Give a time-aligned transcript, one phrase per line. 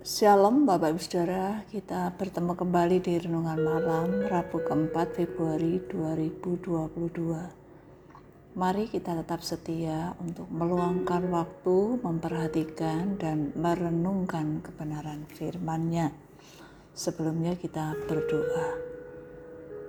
[0.00, 8.56] Shalom Bapak Ibu Saudara, kita bertemu kembali di Renungan Malam Rabu keempat Februari 2022.
[8.56, 16.16] Mari kita tetap setia untuk meluangkan waktu, memperhatikan dan merenungkan kebenaran firman-Nya.
[16.96, 18.80] Sebelumnya kita berdoa.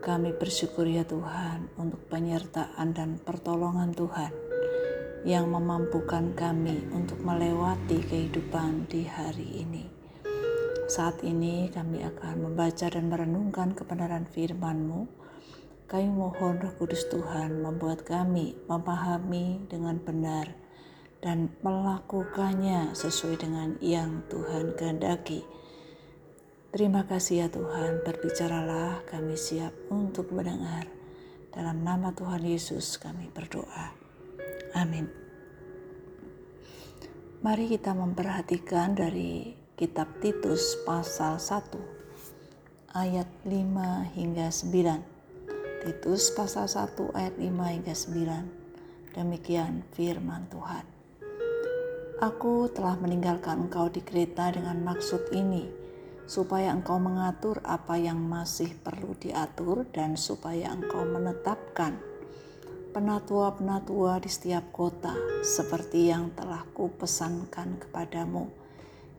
[0.04, 4.36] Kami bersyukur ya Tuhan untuk penyertaan dan pertolongan Tuhan
[5.24, 10.01] yang memampukan kami untuk melewati kehidupan di hari ini.
[10.92, 15.08] Saat ini kami akan membaca dan merenungkan kebenaran firman-Mu.
[15.88, 20.52] Kami mohon Roh Kudus Tuhan membuat kami memahami dengan benar
[21.24, 25.48] dan melakukannya sesuai dengan yang Tuhan kehendaki.
[26.76, 30.92] Terima kasih ya Tuhan, berbicaralah kami siap untuk mendengar.
[31.56, 33.96] Dalam nama Tuhan Yesus kami berdoa.
[34.76, 35.08] Amin.
[37.40, 44.78] Mari kita memperhatikan dari kitab Titus pasal 1 ayat 5 hingga 9.
[45.82, 49.18] Titus pasal 1 ayat 5 hingga 9.
[49.18, 50.86] Demikian firman Tuhan.
[52.22, 55.66] Aku telah meninggalkan engkau di kereta dengan maksud ini,
[56.30, 61.98] supaya engkau mengatur apa yang masih perlu diatur dan supaya engkau menetapkan
[62.94, 68.61] penatua-penatua di setiap kota seperti yang telah kupesankan kepadamu,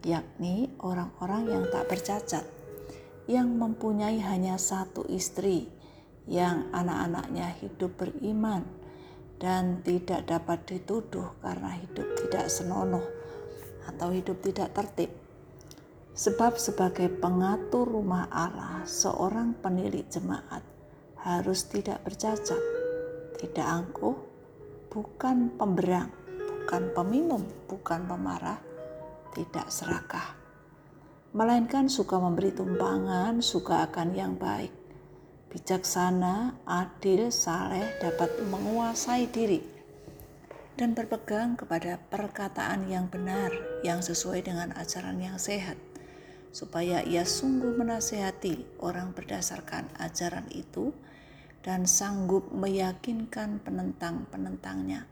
[0.03, 2.45] yakni orang-orang yang tak bercacat,
[3.31, 5.71] yang mempunyai hanya satu istri,
[6.27, 8.63] yang anak-anaknya hidup beriman
[9.43, 13.03] dan tidak dapat dituduh karena hidup tidak senonoh
[13.91, 15.11] atau hidup tidak tertib.
[16.13, 20.61] Sebab sebagai pengatur rumah Allah, seorang penilik jemaat
[21.25, 22.61] harus tidak bercacat,
[23.41, 24.15] tidak angkuh,
[24.93, 28.61] bukan pemberang, bukan peminum, bukan pemarah,
[29.33, 30.37] tidak serakah.
[31.33, 34.73] Melainkan suka memberi tumpangan, suka akan yang baik.
[35.49, 39.61] Bijaksana, adil, saleh, dapat menguasai diri
[40.77, 43.53] dan berpegang kepada perkataan yang benar
[43.85, 45.77] yang sesuai dengan ajaran yang sehat
[46.53, 50.93] supaya ia sungguh menasehati orang berdasarkan ajaran itu
[51.65, 55.09] dan sanggup meyakinkan penentang-penentangnya.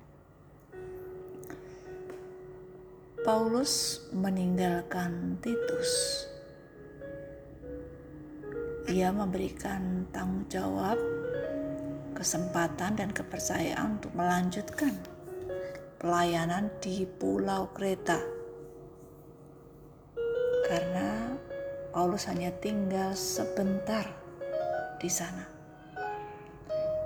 [3.20, 6.24] Paulus meninggalkan Titus.
[8.88, 10.96] Ia memberikan tanggung jawab,
[12.16, 14.96] kesempatan, dan kepercayaan untuk melanjutkan
[16.00, 18.16] pelayanan di Pulau Kreta.
[20.64, 21.36] Karena
[21.92, 24.08] Paulus hanya tinggal sebentar
[24.96, 25.44] di sana.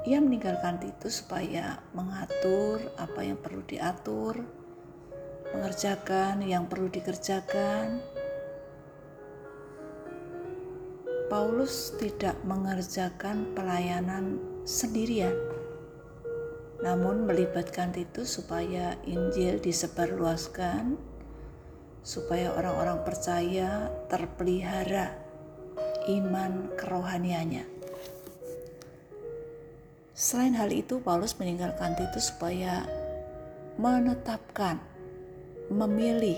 [0.07, 4.64] Ia meninggalkan Titus supaya mengatur apa yang perlu diatur,
[5.55, 8.03] mengerjakan yang perlu dikerjakan.
[11.31, 14.39] Paulus tidak mengerjakan pelayanan
[14.69, 15.35] sendirian,
[16.85, 21.01] namun melibatkan Titus supaya Injil disebarluaskan,
[22.05, 25.17] supaya orang-orang percaya terpelihara
[26.13, 27.65] iman kerohaniannya.
[30.15, 32.87] Selain hal itu, Paulus meninggalkan Titus supaya
[33.75, 34.79] menetapkan,
[35.73, 36.37] memilih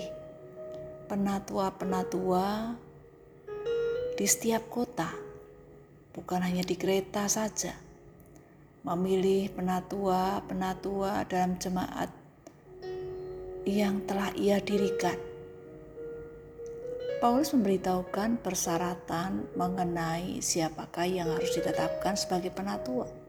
[1.11, 2.75] penatua-penatua
[4.15, 5.11] di setiap kota,
[6.15, 7.75] bukan hanya di kereta saja.
[8.87, 12.07] Memilih penatua-penatua dalam jemaat
[13.67, 15.19] yang telah ia dirikan.
[17.19, 23.27] Paulus memberitahukan persyaratan mengenai siapakah yang harus ditetapkan sebagai penatua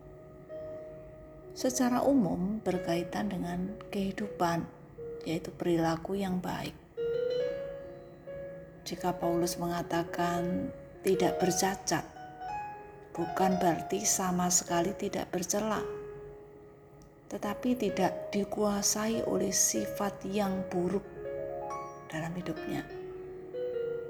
[1.59, 4.63] secara umum berkaitan dengan kehidupan,
[5.28, 6.72] yaitu perilaku yang baik.
[8.89, 10.72] Jika Paulus mengatakan
[11.05, 12.00] tidak bercacat,
[13.12, 15.84] bukan berarti sama sekali tidak bercela,
[17.28, 21.05] tetapi tidak dikuasai oleh sifat yang buruk
[22.09, 22.88] dalam hidupnya,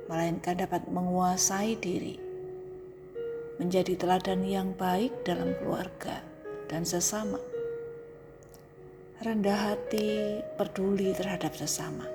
[0.06, 2.14] melainkan dapat menguasai diri,
[3.58, 6.22] menjadi teladan yang baik dalam keluarga
[6.70, 7.57] dan sesama.
[9.18, 12.06] Rendah hati, peduli terhadap sesama.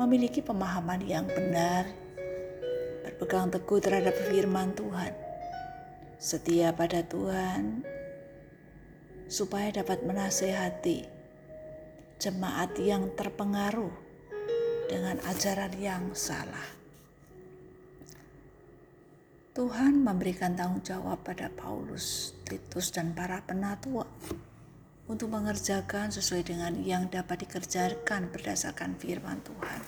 [0.00, 1.84] Memiliki pemahaman yang benar,
[3.04, 5.12] berpegang teguh terhadap firman Tuhan.
[6.16, 7.84] Setia pada Tuhan,
[9.28, 11.04] supaya dapat menasehati
[12.16, 13.92] jemaat yang terpengaruh
[14.88, 16.80] dengan ajaran yang salah.
[19.52, 24.08] Tuhan memberikan tanggung jawab pada Paulus, Titus, dan para penatua
[25.10, 29.82] untuk mengerjakan sesuai dengan yang dapat dikerjakan berdasarkan firman Tuhan.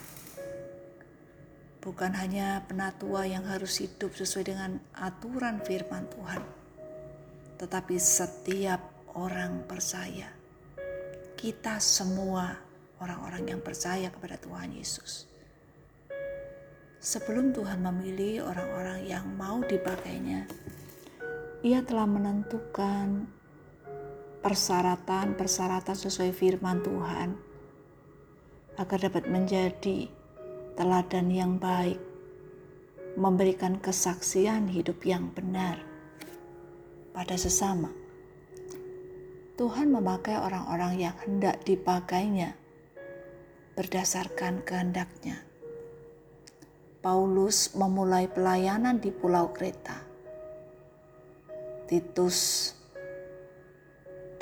[1.83, 6.39] bukan hanya penatua yang harus hidup sesuai dengan aturan firman Tuhan,
[7.59, 8.79] tetapi setiap
[9.19, 10.31] orang percaya.
[11.35, 12.55] Kita semua
[13.03, 15.27] orang-orang yang percaya kepada Tuhan Yesus.
[17.03, 20.47] Sebelum Tuhan memilih orang-orang yang mau dipakainya,
[21.67, 23.27] Ia telah menentukan
[24.43, 27.39] persyaratan-persyaratan sesuai firman Tuhan
[28.75, 30.11] agar dapat menjadi
[30.75, 32.01] teladan yang baik,
[33.15, 35.79] memberikan kesaksian hidup yang benar
[37.15, 37.93] pada sesama.
[39.55, 42.57] Tuhan memakai orang-orang yang hendak dipakainya
[43.77, 45.45] berdasarkan kehendaknya.
[47.05, 50.01] Paulus memulai pelayanan di Pulau Kreta.
[51.85, 52.71] Titus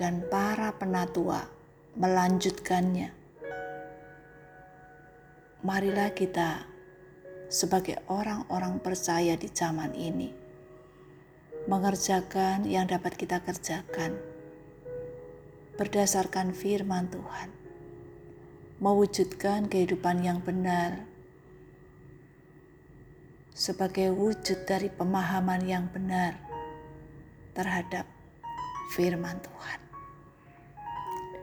[0.02, 1.46] dan para penatua
[1.94, 3.14] melanjutkannya
[5.62, 6.66] marilah kita
[7.54, 10.34] sebagai orang-orang percaya di zaman ini
[11.70, 14.18] mengerjakan yang dapat kita kerjakan
[15.78, 17.50] berdasarkan firman Tuhan,
[18.82, 21.06] mewujudkan kehidupan yang benar
[23.54, 26.38] sebagai wujud dari pemahaman yang benar
[27.58, 28.06] terhadap
[28.94, 29.81] firman Tuhan.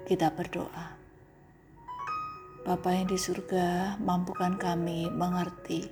[0.09, 0.97] Kita berdoa.
[2.65, 5.85] Bapa yang di surga, mampukan kami mengerti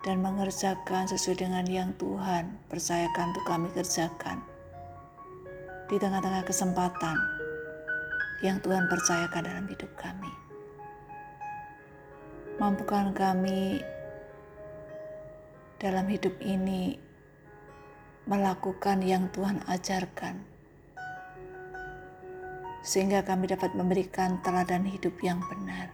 [0.00, 4.40] dan mengerjakan sesuai dengan yang Tuhan percayakan untuk kami kerjakan
[5.92, 7.20] di tengah-tengah kesempatan
[8.40, 10.32] yang Tuhan percayakan dalam hidup kami.
[12.56, 13.84] Mampukan kami
[15.76, 16.96] dalam hidup ini
[18.24, 20.57] melakukan yang Tuhan ajarkan
[22.82, 25.90] sehingga kami dapat memberikan teladan hidup yang benar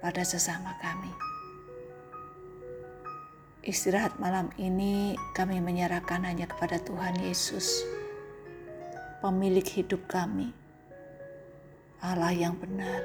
[0.00, 1.12] pada sesama kami.
[3.60, 7.84] Istirahat malam ini kami menyerahkan hanya kepada Tuhan Yesus,
[9.20, 10.56] pemilik hidup kami,
[12.00, 13.04] Allah yang benar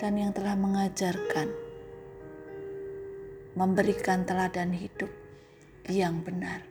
[0.00, 1.52] dan yang telah mengajarkan,
[3.52, 5.12] memberikan teladan hidup
[5.92, 6.64] yang benar.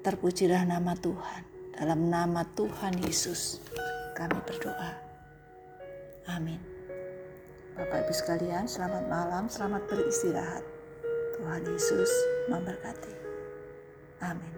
[0.00, 1.57] Terpujilah nama Tuhan.
[1.78, 3.62] Dalam nama Tuhan Yesus
[4.18, 4.98] kami berdoa.
[6.26, 6.58] Amin.
[7.78, 10.66] Bapak Ibu sekalian, selamat malam, selamat beristirahat.
[11.38, 12.10] Tuhan Yesus
[12.50, 13.14] memberkati.
[14.26, 14.57] Amin.